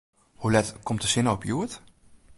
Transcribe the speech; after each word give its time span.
Hoe 0.35 0.51
let 0.51 0.75
komt 0.83 1.01
de 1.01 1.07
sinne 1.07 1.31
op 1.31 1.43
hjoed? 1.43 1.81